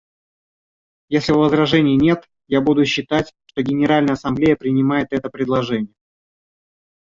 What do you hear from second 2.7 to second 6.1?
считать, что Генеральная Ассамблея принимает это предложение.